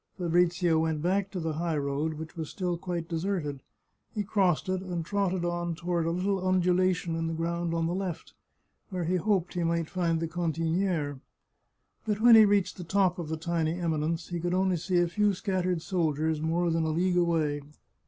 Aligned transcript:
Fabrizio 0.17 0.79
went 0.79 0.99
back 1.03 1.29
to 1.29 1.39
the 1.39 1.53
high 1.53 1.77
road, 1.77 2.15
which 2.15 2.35
was 2.35 2.49
still 2.49 2.75
quite 2.75 3.07
deserted; 3.07 3.61
he 4.15 4.23
crossed 4.23 4.67
it, 4.67 4.81
and 4.81 5.05
trotted 5.05 5.45
on 5.45 5.75
toward 5.75 6.07
a 6.07 6.11
little 6.11 6.43
undulation 6.47 7.15
in 7.15 7.27
the 7.27 7.35
ground 7.35 7.71
on 7.71 7.85
the 7.85 7.93
left, 7.93 8.33
where 8.89 9.03
he 9.03 9.17
hoped 9.17 9.53
he 9.53 9.63
might 9.63 9.91
find 9.91 10.19
the 10.19 10.27
can 10.27 10.51
tiniere, 10.51 11.19
but 12.07 12.19
when 12.19 12.33
he 12.33 12.45
reached 12.45 12.77
the 12.77 12.83
top 12.83 13.19
of 13.19 13.29
the 13.29 13.37
tiny 13.37 13.79
eminence 13.79 14.29
he 14.29 14.39
could 14.39 14.55
only 14.55 14.75
see 14.75 14.97
a 14.97 15.07
few 15.07 15.35
scattered 15.35 15.83
soldiers 15.83 16.41
more 16.41 16.71
than 16.71 16.83
a 16.85 16.89
leagfue 16.89 17.21
away. 17.21 17.61